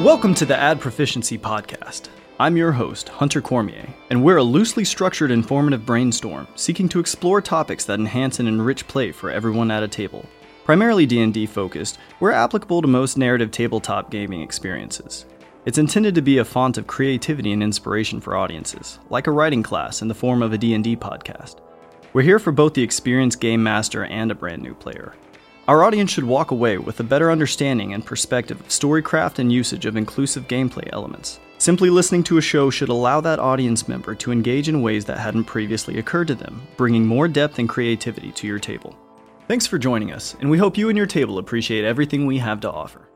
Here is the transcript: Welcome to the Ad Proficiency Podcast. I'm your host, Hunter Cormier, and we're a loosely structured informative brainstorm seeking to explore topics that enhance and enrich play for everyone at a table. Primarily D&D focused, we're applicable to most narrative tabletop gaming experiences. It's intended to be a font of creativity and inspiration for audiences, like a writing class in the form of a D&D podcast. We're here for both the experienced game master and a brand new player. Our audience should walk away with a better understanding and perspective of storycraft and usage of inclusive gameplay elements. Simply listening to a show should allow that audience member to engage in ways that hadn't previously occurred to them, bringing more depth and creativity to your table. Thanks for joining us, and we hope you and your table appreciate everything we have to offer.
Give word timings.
Welcome 0.00 0.34
to 0.36 0.46
the 0.46 0.56
Ad 0.56 0.80
Proficiency 0.80 1.36
Podcast. 1.36 2.08
I'm 2.38 2.56
your 2.56 2.72
host, 2.72 3.10
Hunter 3.10 3.42
Cormier, 3.42 3.86
and 4.08 4.24
we're 4.24 4.38
a 4.38 4.42
loosely 4.42 4.82
structured 4.82 5.30
informative 5.30 5.84
brainstorm 5.84 6.48
seeking 6.54 6.88
to 6.88 7.00
explore 7.00 7.42
topics 7.42 7.84
that 7.84 8.00
enhance 8.00 8.40
and 8.40 8.48
enrich 8.48 8.88
play 8.88 9.12
for 9.12 9.30
everyone 9.30 9.70
at 9.70 9.82
a 9.82 9.88
table. 9.88 10.24
Primarily 10.64 11.04
D&D 11.04 11.44
focused, 11.44 11.98
we're 12.18 12.30
applicable 12.30 12.80
to 12.80 12.88
most 12.88 13.18
narrative 13.18 13.50
tabletop 13.50 14.10
gaming 14.10 14.40
experiences. 14.40 15.26
It's 15.66 15.76
intended 15.76 16.14
to 16.14 16.22
be 16.22 16.38
a 16.38 16.46
font 16.46 16.78
of 16.78 16.86
creativity 16.86 17.52
and 17.52 17.62
inspiration 17.62 18.22
for 18.22 18.38
audiences, 18.38 19.00
like 19.10 19.26
a 19.26 19.32
writing 19.32 19.62
class 19.62 20.00
in 20.00 20.08
the 20.08 20.14
form 20.14 20.40
of 20.40 20.54
a 20.54 20.58
D&D 20.58 20.96
podcast. 20.96 21.56
We're 22.14 22.22
here 22.22 22.38
for 22.38 22.52
both 22.52 22.72
the 22.72 22.82
experienced 22.82 23.38
game 23.38 23.62
master 23.62 24.06
and 24.06 24.30
a 24.30 24.34
brand 24.34 24.62
new 24.62 24.72
player. 24.72 25.12
Our 25.70 25.84
audience 25.84 26.10
should 26.10 26.24
walk 26.24 26.50
away 26.50 26.78
with 26.78 26.98
a 26.98 27.04
better 27.04 27.30
understanding 27.30 27.94
and 27.94 28.04
perspective 28.04 28.58
of 28.58 28.66
storycraft 28.66 29.38
and 29.38 29.52
usage 29.52 29.86
of 29.86 29.94
inclusive 29.94 30.48
gameplay 30.48 30.88
elements. 30.92 31.38
Simply 31.58 31.90
listening 31.90 32.24
to 32.24 32.38
a 32.38 32.42
show 32.42 32.70
should 32.70 32.88
allow 32.88 33.20
that 33.20 33.38
audience 33.38 33.86
member 33.86 34.16
to 34.16 34.32
engage 34.32 34.68
in 34.68 34.82
ways 34.82 35.04
that 35.04 35.20
hadn't 35.20 35.44
previously 35.44 36.00
occurred 36.00 36.26
to 36.26 36.34
them, 36.34 36.60
bringing 36.76 37.06
more 37.06 37.28
depth 37.28 37.60
and 37.60 37.68
creativity 37.68 38.32
to 38.32 38.48
your 38.48 38.58
table. 38.58 38.98
Thanks 39.46 39.68
for 39.68 39.78
joining 39.78 40.10
us, 40.10 40.34
and 40.40 40.50
we 40.50 40.58
hope 40.58 40.76
you 40.76 40.88
and 40.88 40.98
your 40.98 41.06
table 41.06 41.38
appreciate 41.38 41.84
everything 41.84 42.26
we 42.26 42.38
have 42.38 42.58
to 42.62 42.72
offer. 42.72 43.09